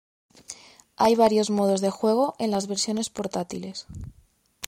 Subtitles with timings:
[0.95, 3.85] Hay varios modos de juego en las versiones portátiles.